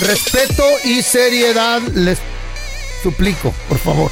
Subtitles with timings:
[0.00, 2.18] Respeto y seriedad les
[3.02, 4.10] suplico, por favor.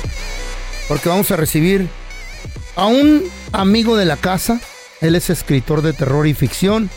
[0.86, 1.88] Porque vamos a recibir
[2.76, 4.60] a un amigo de la casa.
[5.00, 6.90] Él es escritor de terror y ficción,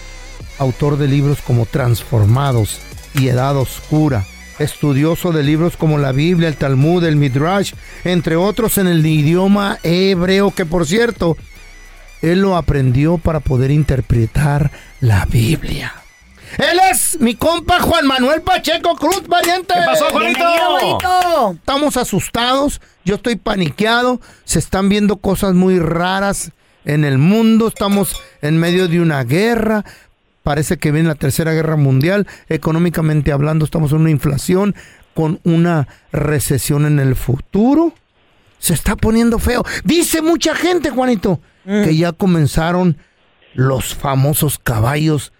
[0.59, 2.79] autor de libros como Transformados
[3.13, 4.25] y Edad Oscura,
[4.59, 9.79] estudioso de libros como la Biblia, el Talmud, el Midrash, entre otros en el idioma
[9.83, 11.37] hebreo, que por cierto,
[12.21, 14.69] él lo aprendió para poder interpretar
[14.99, 16.00] la Biblia.
[16.57, 19.73] Él es mi compa Juan Manuel Pacheco Cruz, pariente.
[19.73, 21.53] ¿Qué pasó, Juanito?
[21.53, 26.51] Estamos asustados, yo estoy paniqueado, se están viendo cosas muy raras
[26.85, 29.85] en el mundo, estamos en medio de una guerra,
[30.43, 34.75] parece que viene la tercera guerra mundial, económicamente hablando estamos en una inflación
[35.13, 37.93] con una recesión en el futuro.
[38.59, 39.63] Se está poniendo feo.
[39.83, 42.97] Dice mucha gente, Juanito, que ya comenzaron
[43.53, 45.33] los famosos caballos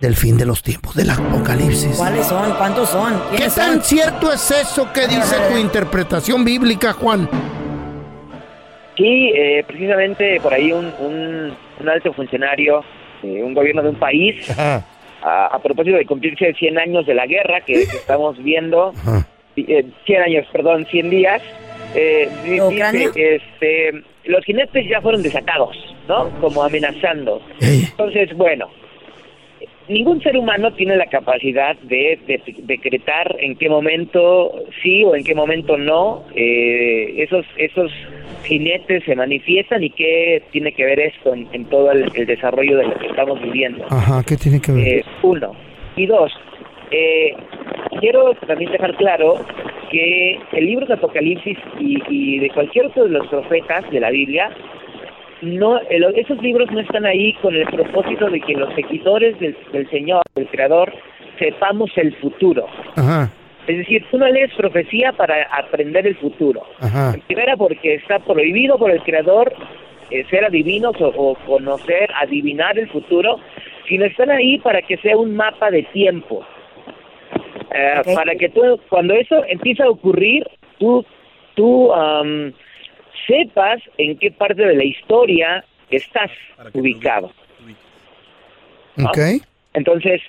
[0.00, 1.96] del fin de los tiempos, del apocalipsis.
[1.96, 2.52] ¿Cuáles son?
[2.54, 3.14] ¿Cuántos son?
[3.30, 3.82] ¿Qué ¿Quiénes tan son?
[3.82, 7.28] cierto es eso que dice tu interpretación bíblica, Juan?
[8.96, 12.84] Sí, eh, precisamente por ahí un, un, un alto funcionario,
[13.22, 14.82] eh, un gobierno de un país, a,
[15.22, 19.26] a propósito de cumplirse 100 años de la guerra que, que estamos viendo, ajá.
[19.56, 21.42] eh, 100 años, perdón, 100 días,
[21.94, 25.76] eh, dice, este, los jinetes ya fueron desatados,
[26.08, 26.28] ¿no?
[26.40, 27.40] Como amenazando.
[27.60, 28.68] Ey, Entonces, bueno,
[29.88, 35.24] ningún ser humano tiene la capacidad de, de- decretar en qué momento sí o en
[35.24, 37.90] qué momento no eh, esos esos
[38.44, 42.76] jinetes se manifiestan y qué tiene que ver esto en, en todo el, el desarrollo
[42.78, 43.84] de lo que estamos viviendo.
[43.90, 44.88] Ajá, ¿qué tiene que ver?
[44.88, 45.52] Eh, uno.
[45.96, 46.32] Y dos,
[46.90, 47.34] eh,
[48.00, 49.44] quiero también dejar claro
[49.90, 54.10] que el libro de Apocalipsis y, y de cualquier otro de los profetas de la
[54.10, 54.50] Biblia,
[55.42, 59.56] no, el- esos libros no están ahí con el propósito de que los seguidores del,
[59.72, 60.92] del Señor, del Creador,
[61.38, 62.66] sepamos el futuro.
[62.96, 63.30] Ajá,
[63.66, 66.62] Es decir, tú no lees profecía para aprender el futuro.
[66.80, 67.12] ajá.
[67.14, 69.52] En Primera porque está prohibido por el Creador
[70.10, 73.38] eh, ser adivinos o, o conocer, adivinar el futuro,
[73.88, 76.44] sino están ahí para que sea un mapa de tiempo.
[77.74, 78.02] Eh.
[78.14, 80.44] Para que tú, cuando eso empieza a ocurrir,
[80.78, 81.04] tú,
[81.54, 82.52] tú am,
[83.28, 86.30] sepas en qué parte de la historia estás
[86.72, 87.30] ubicado.
[89.04, 89.18] Ok.
[89.74, 90.20] Entonces,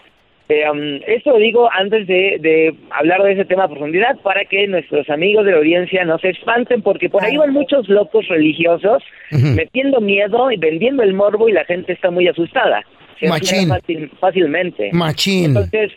[0.50, 4.46] eh, um, esto lo digo antes de, de hablar de ese tema a profundidad para
[4.46, 8.28] que nuestros amigos de la audiencia no se espanten, porque por ahí van muchos locos
[8.28, 12.84] religiosos metiendo miedo y vendiendo el morbo y la gente está muy asustada.
[13.20, 13.70] Se Machín.
[13.70, 14.90] fácil- fácilmente.
[14.94, 15.46] Machín.
[15.46, 15.92] Entonces,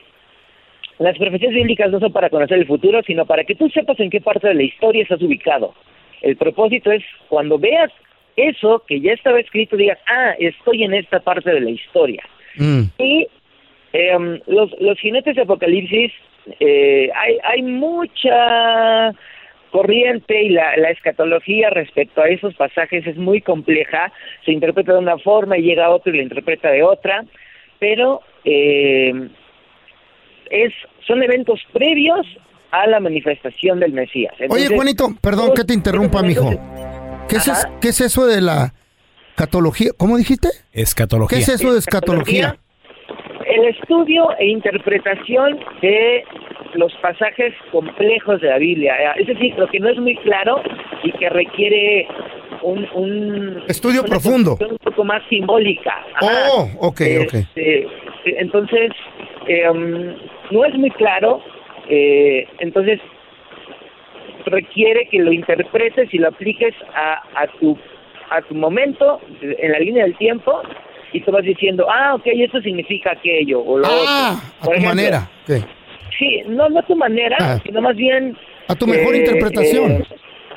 [0.99, 4.11] las profecías bíblicas no son para conocer el futuro, sino para que tú sepas en
[4.11, 5.75] qué parte de la historia estás ubicado.
[6.23, 7.91] El propósito es cuando veas
[8.37, 12.23] eso que ya estaba escrito, digas, ah, estoy en esta parte de la historia.
[12.57, 12.83] Mm.
[12.99, 13.29] Y
[13.93, 16.13] em, los, los jinetes de Apocalipsis,
[16.61, 19.13] eh, hay, hay mucha
[19.71, 24.13] corriente y la, la escatología respecto a esos pasajes es muy compleja,
[24.45, 27.25] se interpreta de una forma y llega otro y la interpreta de otra,
[27.79, 29.13] pero eh,
[30.51, 30.73] es
[31.07, 32.27] son eventos previos
[32.73, 34.35] a la manifestación del Mesías.
[34.49, 36.51] Oye, Juanito, perdón que te interrumpa, mijo.
[37.29, 37.79] ¿Qué es, es- Ajá.
[37.81, 38.75] ¿Qué es eso de la
[39.37, 39.91] catología?
[39.97, 40.49] ¿Cómo dijiste?
[40.73, 41.37] Escatología.
[41.39, 42.57] ¿Qué es eso de escatología?
[43.47, 46.25] El estudio e interpretación de
[46.75, 50.63] los pasajes complejos de la Biblia, eh, es decir, lo que no es muy claro
[51.05, 52.09] y que requiere
[52.63, 54.57] un, un Estudio una profundo.
[54.71, 55.93] un poco más simbólica.
[56.15, 56.49] Ajá.
[56.53, 57.35] Oh, ok, ok.
[57.35, 57.87] Este,
[58.25, 58.91] entonces,
[59.49, 59.65] eh,
[60.51, 61.43] no es muy claro,
[61.95, 62.99] eh, entonces
[64.47, 67.79] requiere que lo interpretes y lo apliques a, a tu
[68.31, 70.63] a tu momento en la línea del tiempo
[71.13, 74.49] y tú vas diciendo, ah, ok, eso significa aquello o lo Ah, otro.
[74.61, 75.31] a tu ejemplo, manera.
[76.19, 77.59] Sí, no, no a tu manera, Ah.
[77.63, 78.35] sino más bien...
[78.69, 79.93] A tu mejor eh, interpretación.
[79.93, 80.05] eh,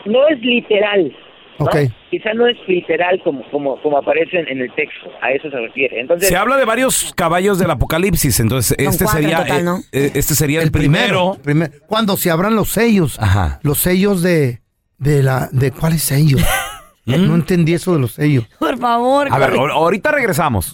[0.05, 1.13] no es literal.
[1.59, 1.65] ¿No?
[1.65, 1.75] Ok.
[2.09, 5.99] Quizá no es literal como, como, como aparece en, el texto, a eso se refiere.
[5.99, 9.79] Entonces, Se habla de varios caballos del apocalipsis, entonces este en sería total, eh, ¿no?
[9.91, 11.37] eh, este sería el, primero.
[11.43, 13.17] primer- cuando se abran los sellos.
[13.19, 13.59] Ajá.
[13.63, 14.61] Los sellos de,
[14.97, 16.41] de la, de cuáles sellos.
[17.05, 18.45] no entendí eso de los sellos.
[18.59, 19.27] Por favor.
[19.31, 20.71] A ver, ahorita regresamos.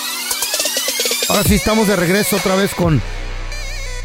[1.29, 3.01] Ahora sí estamos de regreso otra vez con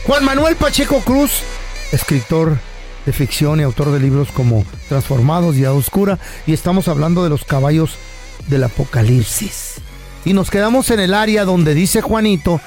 [0.07, 1.43] Juan Manuel Pacheco Cruz,
[1.93, 2.57] escritor
[3.07, 6.19] de ficción y autor de libros como Transformados y A Oscura.
[6.47, 7.97] Y estamos hablando de los caballos
[8.49, 9.81] del Apocalipsis.
[10.25, 12.61] Y nos quedamos en el área donde dice Juanito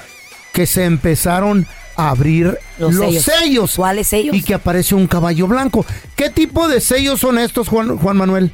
[0.52, 1.66] que se empezaron
[1.96, 3.22] a abrir los, Los sellos.
[3.24, 3.76] sellos.
[3.76, 4.34] ¿Cuáles sellos?
[4.34, 5.84] Y que aparece un caballo blanco.
[6.16, 8.50] ¿Qué tipo de sellos son estos, Juan, Juan Manuel?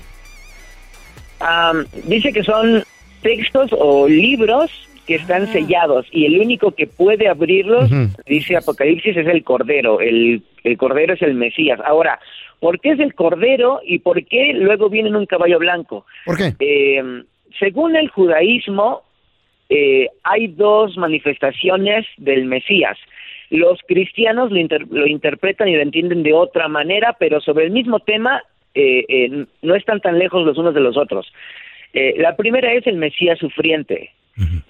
[2.05, 2.85] Dice que son
[3.23, 4.71] textos o libros
[5.07, 7.91] que están sellados y el único que puede abrirlos,
[8.27, 10.01] dice Apocalipsis, es el Cordero.
[10.01, 11.79] El, el Cordero es el Mesías.
[11.85, 12.19] Ahora,
[12.61, 16.07] ¿por qué es el Cordero y por qué luego viene en un caballo blanco?
[16.25, 16.53] ¿Por qué?
[16.59, 17.23] Eh,
[17.59, 19.03] según el judaísmo,
[19.69, 22.99] eh, hay dos manifestaciones del Mesías.
[23.51, 27.71] Los cristianos lo, inter- lo interpretan y lo entienden de otra manera, pero sobre el
[27.71, 28.43] mismo tema
[28.75, 31.33] eh, eh, no están tan lejos los unos de los otros.
[31.93, 34.11] Eh, la primera es el Mesías sufriente.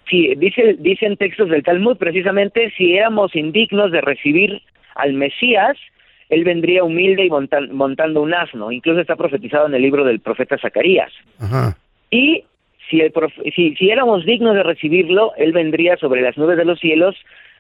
[0.08, 4.62] Sí, dice, dicen textos del Talmud precisamente, si éramos indignos de recibir
[4.94, 5.76] al Mesías,
[6.28, 8.70] él vendría humilde y montan- montando un asno.
[8.70, 11.12] Incluso está profetizado en el libro del profeta Zacarías.
[11.40, 11.76] Ajá.
[12.10, 12.44] Y
[12.88, 13.12] si, el
[13.54, 17.16] si, si éramos dignos de recibirlo, él vendría sobre las nubes de los cielos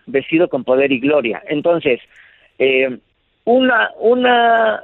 [0.06, 1.42] vestido con poder y gloria.
[1.48, 2.00] Entonces,
[2.60, 2.98] eh,
[3.44, 4.82] una, una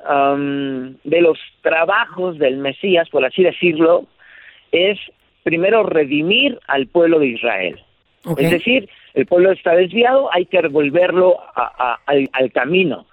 [1.04, 4.06] de los trabajos del Mesías, por así decirlo,
[4.72, 4.98] es
[5.42, 7.80] primero redimir al pueblo de Israel.
[8.38, 13.06] Es decir, el pueblo está desviado, hay que volverlo a- a- al, al camino.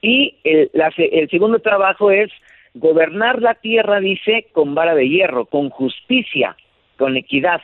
[0.00, 2.30] Y el, la el segundo trabajo es
[2.74, 6.56] gobernar la tierra, dice, con vara de hierro, con justicia,
[6.96, 7.60] con equidad.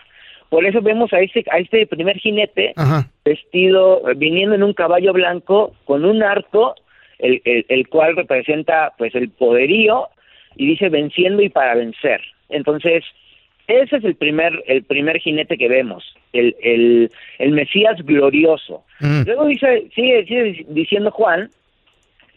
[0.50, 3.08] Por eso vemos a este, a este primer jinete Ajá.
[3.24, 6.74] vestido, viniendo en un caballo blanco con un arco,
[7.18, 10.08] el, el, el cual representa pues el poderío
[10.56, 12.20] y dice venciendo y para vencer.
[12.50, 13.04] Entonces,
[13.66, 18.84] ese es el primer, el primer jinete que vemos, el, el, el Mesías glorioso.
[19.00, 19.22] Mm.
[19.26, 21.50] Luego dice, sigue, sigue diciendo Juan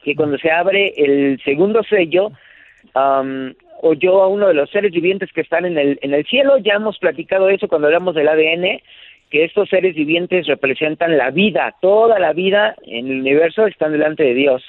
[0.04, 2.32] que cuando se abre el segundo sello,
[2.94, 6.58] am, oyó a uno de los seres vivientes que están en el, en el cielo.
[6.60, 8.80] Ya hemos platicado eso cuando hablamos del ADN,
[9.30, 14.24] que estos seres vivientes representan la vida, toda la vida en el universo están delante
[14.24, 14.64] de Dios.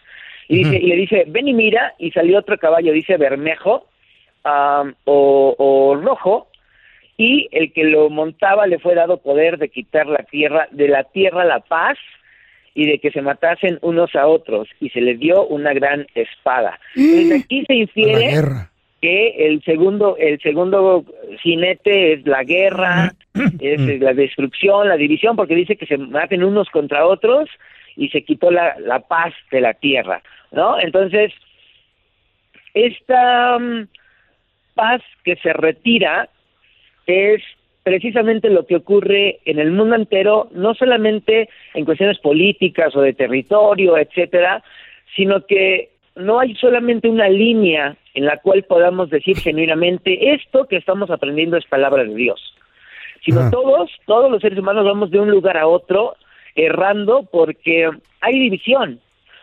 [0.49, 3.87] Y, dice, y le dice, ven y mira, y salió otro caballo, dice bermejo
[4.44, 6.47] o, o rojo,
[7.19, 11.05] y el que lo montaba le fue dado poder de quitar la tierra, de la
[11.05, 11.99] tierra la paz,
[12.79, 16.79] y de que se matasen unos a otros y se les dio una gran espada.
[16.94, 18.41] Desde aquí se infiere
[19.00, 21.05] que el segundo el segundo
[21.43, 23.15] jinete es la guerra,
[23.59, 27.49] es la destrucción, la división, porque dice que se maten unos contra otros
[27.97, 30.23] y se quitó la, la paz de la tierra,
[30.53, 30.79] ¿no?
[30.79, 31.32] Entonces,
[32.75, 33.88] esta mm,
[34.76, 36.29] paz que se retira
[37.08, 37.43] es
[37.82, 43.14] precisamente lo que ocurre en el mundo entero, no solamente en cuestiones políticas o de
[43.14, 44.62] territorio, etcétera,
[45.16, 50.76] sino que no hay solamente una línea en la cual podamos decir genuinamente esto que
[50.76, 52.55] estamos aprendiendo es palabra de Dios,
[53.25, 56.14] sino todos, todos los seres humanos vamos de un lugar a otro
[56.55, 57.88] errando porque
[58.20, 59.00] hay división.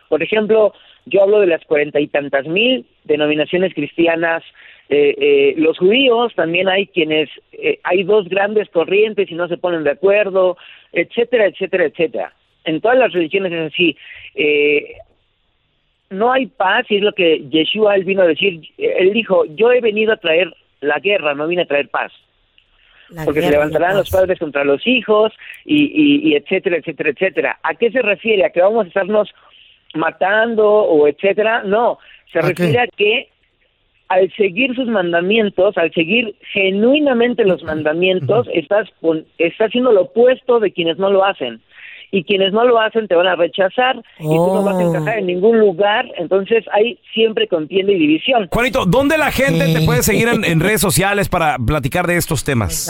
[0.08, 0.72] Por ejemplo,
[1.06, 4.44] yo hablo de las cuarenta y tantas mil denominaciones cristianas,
[4.88, 9.56] eh, eh, los judíos también hay quienes, eh, hay dos grandes corrientes y no se
[9.56, 10.56] ponen de acuerdo,
[10.92, 12.32] etcétera, etcétera, etcétera.
[12.64, 13.96] En todas las religiones es así.
[14.34, 14.96] Eh,
[16.10, 18.60] no hay paz y es lo que Yeshua él vino a decir.
[18.78, 22.12] Él dijo, yo he venido a traer la guerra, no vine a traer paz
[23.08, 25.32] La porque se levantarán los padres contra los hijos
[25.64, 27.58] y, y, y etcétera, etcétera, etcétera.
[27.62, 28.44] ¿A qué se refiere?
[28.44, 29.34] ¿A que vamos a estarnos
[29.94, 31.64] matando o etcétera?
[31.64, 31.98] No,
[32.32, 33.28] se refiere a que
[34.08, 40.60] al seguir sus mandamientos, al seguir genuinamente los mandamientos, estás, pon- estás haciendo lo opuesto
[40.60, 41.60] de quienes no lo hacen.
[42.12, 44.90] Y quienes no lo hacen te van a rechazar y tú no vas a Oh.
[44.94, 46.06] encajar en ningún lugar.
[46.16, 48.48] Entonces hay siempre contienda y división.
[48.52, 52.44] Juanito, ¿dónde la gente te puede seguir en, en redes sociales para platicar de estos
[52.44, 52.88] temas?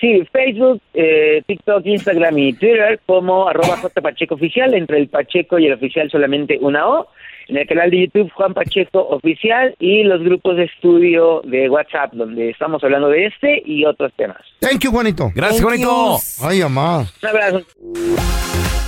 [0.00, 5.58] Sí, Facebook, eh, TikTok, Instagram y Twitter como arroba J Pacheco Oficial, entre el Pacheco
[5.58, 7.08] y el oficial solamente una O.
[7.50, 12.12] En el canal de YouTube Juan Pacheco Oficial y los grupos de estudio de WhatsApp
[12.12, 14.38] donde estamos hablando de este y otros temas.
[14.60, 15.32] Thank you, Juanito.
[15.34, 16.18] Gracias, Thank Juanito.
[16.42, 16.98] Ay, amá.
[17.20, 17.62] Un abrazo.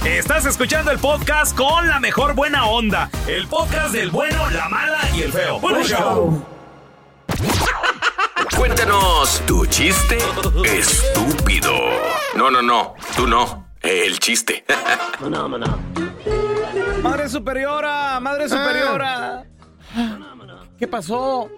[0.07, 3.11] Estás escuchando el podcast con la mejor buena onda.
[3.27, 5.59] El podcast del bueno, la mala y el feo.
[5.59, 6.47] Bueno, show.
[8.57, 10.19] Cuéntanos tu chiste
[10.65, 11.73] estúpido.
[12.37, 13.67] No, no, no, tú no.
[13.83, 14.63] El chiste.
[17.03, 19.45] Madre superiora, madre superiora.
[20.79, 21.51] ¿Qué pasó?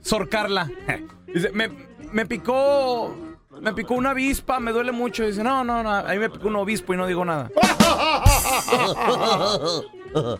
[0.00, 0.68] Sor Carla.
[1.26, 1.68] Dice, me,
[2.12, 3.16] me picó.
[3.60, 5.24] Me picó una avispa, me duele mucho.
[5.24, 5.90] Dice, no, no, no.
[5.90, 7.50] A mí me picó un obispo y no digo nada.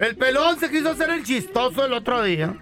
[0.01, 2.55] El pelón se quiso hacer el chistoso el otro día.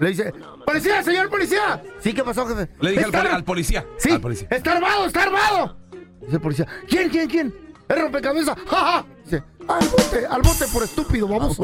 [0.00, 0.32] Le dice,
[0.64, 1.82] ¡Policía, señor policía!
[2.00, 2.70] Sí, ¿qué pasó, jefe?
[2.80, 3.84] Le dije al, "Está- poli- al policía.
[3.98, 4.48] Sí, Al policía.
[4.50, 5.76] está armado, está armado.
[6.22, 7.54] Dice el policía, ¿quién, quién, quién?
[7.88, 9.04] El rompecabezas, ¡ja, ja!
[9.68, 11.58] Al bote, al bote por estúpido, vamos.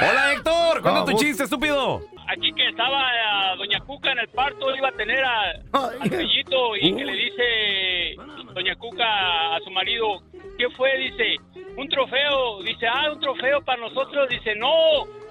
[0.00, 0.82] Hola, Héctor.
[0.82, 2.00] Cuenta tu chiste, estúpido.
[2.28, 5.52] Aquí que estaba eh, Doña Cuca en el parto, iba a tener a,
[6.00, 8.16] al bellito y que le dice
[8.52, 10.22] Doña Cuca a su marido,
[10.58, 10.96] ¿qué fue?
[10.98, 11.36] Dice,
[11.76, 12.62] un trofeo.
[12.62, 14.28] Dice, ah, un trofeo para nosotros.
[14.28, 14.68] Dice, no,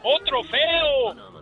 [0.04, 1.36] otro feo.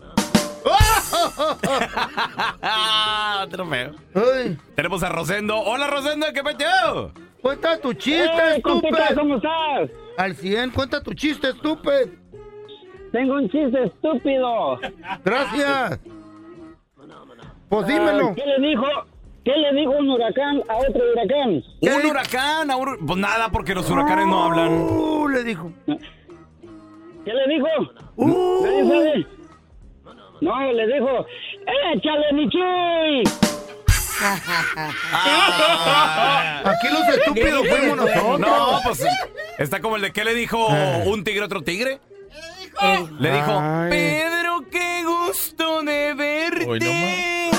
[3.44, 3.92] Otro feo.
[4.16, 5.60] Ay, Tenemos a Rosendo.
[5.60, 6.28] Hola, Rosendo.
[6.34, 7.12] ¿Qué peteo?
[7.44, 9.22] Cuenta tu chiste, ¡Hey, compita, estúpido.
[9.22, 9.92] ¿cómo estás?
[10.18, 11.94] Al 100, cuenta tu chiste, estúpido.
[13.12, 14.80] Tengo un chiste estúpido.
[15.24, 16.00] Gracias.
[17.70, 18.34] Pues dímelo.
[18.36, 18.86] ¿Qué le dijo?
[19.46, 21.62] ¿Qué le dijo un huracán a otro huracán?
[21.82, 22.72] ¿Qué Un huracán.
[22.72, 24.72] a un- Pues nada, porque los huracanes no hablan.
[24.72, 25.72] Uh, le dijo.
[25.86, 27.68] ¿Qué le dijo?
[28.16, 28.66] Uh.
[30.42, 31.26] No, le dijo,
[31.94, 33.24] ¡échale, Michi!
[36.66, 38.40] aquí los estúpidos fuimos nosotros.
[38.40, 39.02] No, pues
[39.58, 42.00] está como el de ¿qué le dijo un tigre a otro tigre?
[43.20, 43.90] Le dijo, Ay.
[43.92, 46.66] Pedro, qué gusto de verte.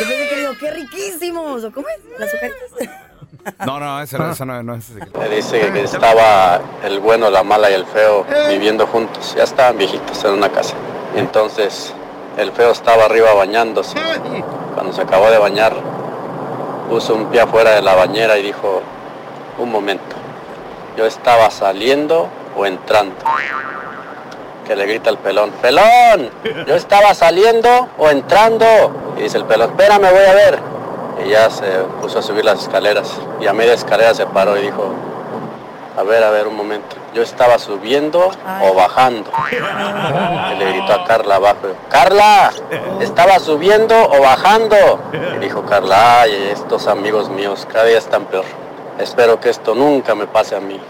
[0.00, 1.62] Yo pensé que le digo, qué riquísimos.
[1.64, 1.98] ¿O cómo es?
[2.18, 2.70] ¿Las sujeritas?
[3.66, 5.00] No, no, esa, no- esa no, no es ese.
[5.28, 9.34] Le dice que estaba el bueno, la mala y el feo viviendo juntos.
[9.36, 10.74] Ya estaban viejitos en una casa.
[11.14, 11.92] Y entonces
[12.38, 13.98] el feo estaba arriba bañándose.
[14.74, 15.74] Cuando se acabó de bañar,
[16.88, 18.82] puso un pie afuera de la bañera y dijo,
[19.58, 20.16] un momento,
[20.96, 23.14] yo estaba saliendo o entrando.
[24.66, 26.30] Que le grita el pelón, pelón,
[26.66, 28.66] yo estaba saliendo o entrando.
[29.16, 30.58] Y dice el pelón, espérame, voy a ver.
[31.24, 31.66] Y ya se
[32.00, 34.92] puso a subir las escaleras y a media escalera se paró y dijo,
[35.96, 38.30] a ver, a ver, un momento, yo estaba subiendo
[38.62, 39.30] o bajando.
[40.52, 42.52] Y le gritó a Carla abajo, Carla,
[43.00, 45.00] ¿estaba subiendo o bajando?
[45.36, 48.44] Y dijo Carla, ay, estos amigos míos cada día están peor.
[48.98, 50.80] Espero que esto nunca me pase a mí.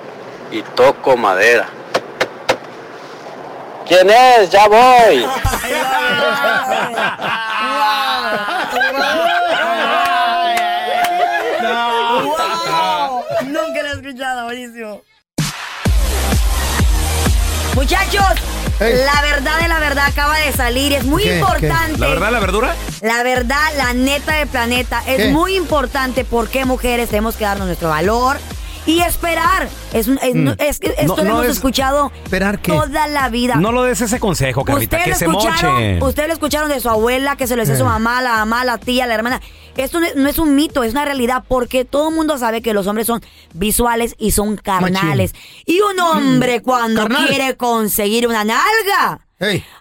[0.50, 1.66] Y toco madera.
[3.86, 4.50] ¿Quién es?
[4.50, 5.26] Ya voy.
[13.46, 15.02] Nunca lo he escuchado, buenísimo.
[17.84, 18.24] Muchachos,
[18.80, 20.94] la verdad de la verdad acaba de salir.
[20.94, 21.36] Es muy ¿Qué?
[21.38, 21.98] importante.
[21.98, 22.74] ¿La verdad, la verdura?
[23.02, 25.02] La verdad, la neta del planeta.
[25.06, 25.28] Es ¿Qué?
[25.28, 28.38] muy importante porque mujeres tenemos que darnos nuestro valor
[28.86, 29.68] y esperar.
[29.92, 30.06] Es,
[30.80, 33.56] que esto No, lo no hemos es- escuchado ¿Esperar toda la vida.
[33.56, 35.98] No lo des ese consejo, Carlita, Ustedes que lo se escucharon, moche.
[36.06, 38.64] ustedes lo escucharon de su abuela, que se lo decía a su mamá, la mamá,
[38.64, 39.42] la tía, la hermana.
[39.76, 42.86] Esto no es, un mito, es una realidad, porque todo el mundo sabe que los
[42.86, 45.34] hombres son visuales y son carnales.
[45.66, 47.26] Y un hombre cuando carnal.
[47.28, 49.26] quiere conseguir una nalga,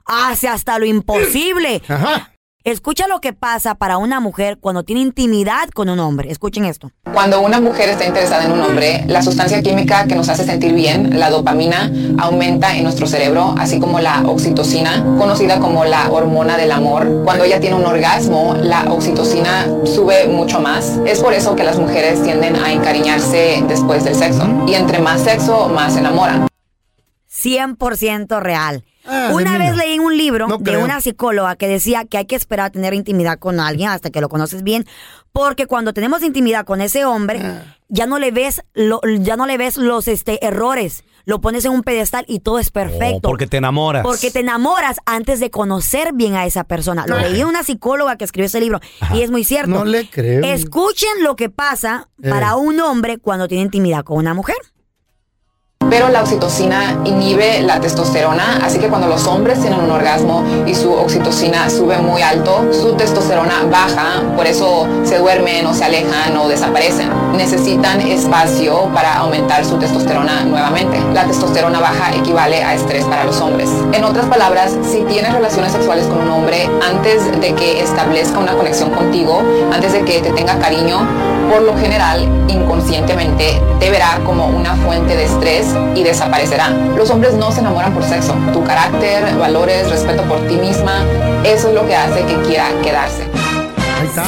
[0.06, 1.82] hace hasta lo imposible.
[1.88, 2.33] ajá.
[2.66, 6.32] Escucha lo que pasa para una mujer cuando tiene intimidad con un hombre.
[6.32, 6.92] Escuchen esto.
[7.12, 10.72] Cuando una mujer está interesada en un hombre, la sustancia química que nos hace sentir
[10.72, 16.56] bien, la dopamina, aumenta en nuestro cerebro, así como la oxitocina, conocida como la hormona
[16.56, 17.24] del amor.
[17.26, 21.02] Cuando ella tiene un orgasmo, la oxitocina sube mucho más.
[21.06, 24.48] Es por eso que las mujeres tienden a encariñarse después del sexo.
[24.68, 26.48] Y entre más sexo, más se enamoran.
[27.30, 28.86] 100% real.
[29.06, 30.84] Ah, una vez leí un libro No de creo.
[30.84, 34.22] una psicóloga que decía que hay que esperar a tener intimidad con alguien hasta que
[34.22, 34.86] lo conoces bien,
[35.32, 37.76] porque cuando tenemos intimidad con ese hombre, Ah.
[37.90, 41.72] ya no le ves lo, ya no le ves los este errores, lo pones en
[41.72, 43.18] un pedestal y todo es perfecto.
[43.18, 44.04] Oh, porque te enamoras.
[44.04, 47.06] Porque te enamoras antes de conocer bien a esa persona.
[47.08, 48.80] Lo leí una psicóloga que escribió ese libro
[49.14, 49.70] y es muy cierto.
[49.72, 50.44] No le creo.
[50.44, 52.30] Escuchen lo que pasa Eh.
[52.30, 54.56] para un hombre cuando tiene intimidad con una mujer.
[55.90, 60.76] Pero la oxitocina inhibe la testosterona, así que cuando los hombres tienen un orgasmo y
[60.76, 66.36] su oxitocina sube muy alto, su testosterona baja, por eso se duermen o se alejan
[66.38, 67.10] o desaparecen.
[67.34, 71.00] Necesitan espacio para aumentar su testosterona nuevamente.
[71.14, 73.70] La testosterona baja equivale a estrés para los hombres.
[73.92, 78.54] En otras palabras, si tienes relaciones sexuales con un hombre antes de que establezca una
[78.54, 81.00] conexión contigo, antes de que te tenga cariño,
[81.54, 86.70] por lo general, inconscientemente, te verá como una fuente de estrés y desaparecerá.
[86.70, 88.34] Los hombres no se enamoran por sexo.
[88.52, 91.06] Tu carácter, valores, respeto por ti misma,
[91.44, 93.30] eso es lo que hace que quiera quedarse.
[94.00, 94.24] Ahí está.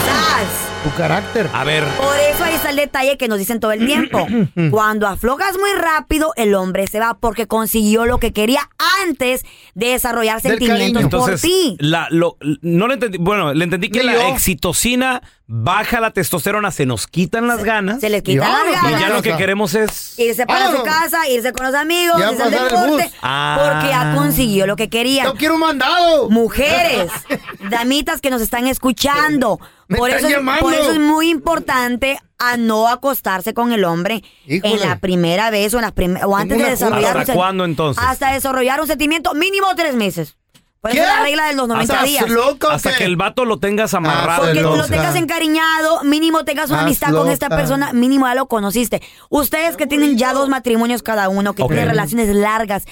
[0.86, 1.50] Tu carácter.
[1.52, 4.28] A ver, Por eso ahí está el detalle que nos dicen todo el tiempo.
[4.72, 8.70] Cuando aflojas muy rápido, el hombre se va porque consiguió lo que quería
[9.04, 9.42] antes
[9.74, 11.10] de desarrollar Del sentimientos cariño.
[11.10, 11.76] por Entonces, ti.
[11.80, 13.18] la, lo, no le entendí.
[13.18, 14.28] Bueno, le entendí que Ni la yo.
[14.30, 18.02] excitocina baja la testosterona, se nos quitan las ganas.
[18.02, 19.02] Se les quita Y las vámonos, y ganas.
[19.02, 20.20] ya lo que queremos es.
[20.20, 20.96] Irse para su Vámonos.
[20.96, 23.14] casa, irse con los amigos, Ya irse al pasar el deporte, bus.
[23.24, 23.58] Ah.
[23.74, 25.24] porque ya consiguió lo que quería.
[25.24, 26.30] Yo quiero un mandado.
[26.30, 27.12] Mujeres,
[27.72, 30.62] damitas que nos están escuchando, Me por están eso, llamando.
[30.64, 34.74] por eso es muy importante a no acostarse con el hombre Híjole.
[34.74, 38.04] en la primera vez o, en las prim- o antes de desarrollar ¿Hasta cuándo, entonces?
[38.06, 40.36] Hasta desarrollar un sentimiento mínimo tres meses.
[40.82, 41.08] Por eso ¿Qué?
[41.08, 42.30] es la regla de los 90 ¿Estás días.
[42.30, 44.44] loco Hasta que el vato lo tengas amarrado.
[44.44, 49.02] Porque lo tengas encariñado, mínimo tengas una amistad con esta persona, mínimo ya lo conociste.
[49.30, 52.84] Ustedes que tienen ya dos matrimonios cada uno, que tienen relaciones largas,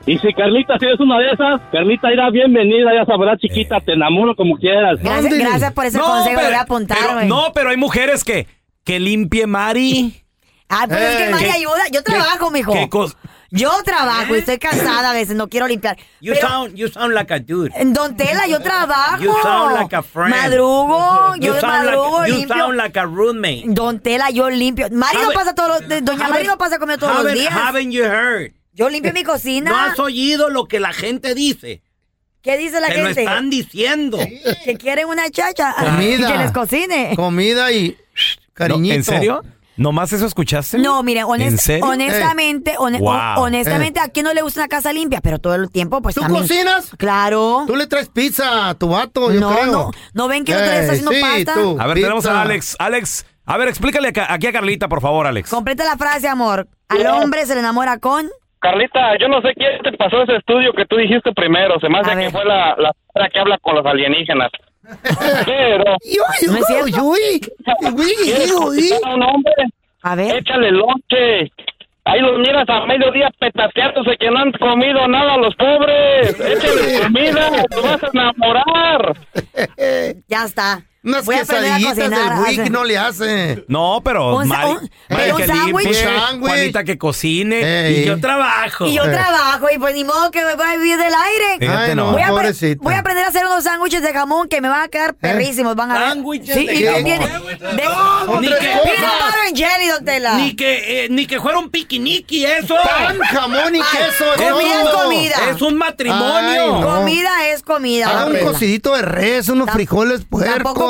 [0.06, 3.92] Y si Carlita, si eres una de esas, Carlita irá bienvenida, ya sabrás, chiquita, te
[3.92, 4.98] enamoro como quieras.
[5.02, 8.46] Gracias, gracias por ese consejo, lo voy a apuntar, pero- no, pero hay mujeres que,
[8.84, 10.24] que limpie Mari.
[10.68, 11.30] Ah, pues es que Ey.
[11.32, 11.82] Mari ¿Qué- ayuda.
[11.92, 12.72] Yo trabajo, mijo.
[12.72, 13.16] ¿Qué cos-
[13.50, 15.96] Yo trabajo y estoy cansada a veces, no quiero limpiar.
[16.20, 17.72] You Pero, sound, you sound like a dude.
[17.74, 19.20] en Don Tela, yo trabajo.
[19.22, 20.30] You sound like a friend.
[20.34, 22.56] Madrugo, You yo sound madrugo, like, you limpio.
[22.56, 23.64] sound like a roommate.
[23.66, 24.86] Don Tela, yo limpio.
[24.92, 26.04] Mari no pasa todos los...
[26.04, 27.52] Doña Mari no pasa conmigo todos los Haven't- días.
[27.52, 28.52] Haven't you heard?
[28.80, 29.70] Yo limpio mi cocina.
[29.70, 31.82] ¿No has oído lo que la gente dice?
[32.40, 33.20] ¿Qué dice la Te lo gente?
[33.24, 34.18] están diciendo.
[34.64, 35.74] Que quieren una chacha.
[35.78, 36.28] Comida.
[36.28, 37.12] Y que les cocine.
[37.14, 37.98] Comida y
[38.54, 38.88] cariñito.
[38.92, 39.44] No, ¿En serio?
[39.76, 40.78] ¿Nomás eso escuchaste?
[40.78, 41.84] No, mire, honest- ¿En serio?
[41.86, 43.10] honestamente, hone- Wow.
[43.10, 45.20] hon- honestamente, ¿a quién no le gusta una casa limpia?
[45.20, 46.42] Pero todo el tiempo, pues ¿Tú también.
[46.48, 46.90] cocinas?
[46.96, 47.64] Claro.
[47.66, 49.66] Tú le traes pizza a tu vato, yo No, creo.
[49.66, 49.90] no.
[50.14, 51.52] ¿No ven que Eh, haciendo sí, pasta?
[51.54, 52.06] tú, A ver, pizza.
[52.08, 52.76] tenemos a Alex.
[52.78, 55.50] Alex, a ver, explícale aquí a Carlita, por favor, Alex.
[55.50, 56.66] Completa la frase, amor.
[56.88, 58.30] Al hombre se le enamora con.
[58.60, 61.78] Carlita, yo no sé quién te pasó ese estudio que tú dijiste primero.
[61.80, 64.50] Se me hace que fue la, la que habla con los alienígenas.
[65.46, 67.40] Pero, uy,
[67.94, 68.90] uy, ¿quieres uy.
[69.12, 69.52] un hombre?
[70.02, 70.36] A ver.
[70.36, 71.52] Échale lonche.
[72.04, 76.40] Ahí los miras a mediodía petateándose que no han comido nada los pobres.
[76.40, 79.16] Échale comida, te vas a enamorar.
[80.28, 80.82] Ya está.
[81.02, 82.28] Unas Voy a aprender a quesadillitas cocinar.
[82.28, 83.64] del Buick Hace- no le hace.
[83.68, 86.08] No, pero Un Mari, un- Mari que limpie.
[86.40, 88.00] Juanita que cocine Ey.
[88.02, 88.84] y yo trabajo.
[88.86, 89.08] Y yo Eh.
[89.10, 91.72] trabajo y pues ni modo que me voy a vivir del aire.
[91.74, 92.12] Ay, no.
[92.12, 95.14] Voy a, voy aprender a hacer unos sándwiches de jamón que me van a quedar
[95.14, 96.08] perrísimos, van a ver.
[96.10, 97.04] Sándwiches Sí, de jamón.
[97.04, 97.82] tiene- de-
[98.40, 100.34] Ni Otra que- jelly, don Tela.
[100.36, 102.74] Ni que, eh, ni que fuera un piquiniqui eso.
[102.82, 104.24] Pan, jamón y queso.
[104.36, 105.34] comida es comida.
[105.50, 106.30] Es un matrimonio.
[106.36, 106.86] Ay, no.
[106.86, 110.89] Comida es comida, Haga un cocidito de res, unos frijoles puercos.